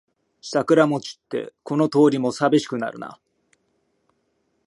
[0.41, 3.19] 桜も散ってこの通りもさびしくなるな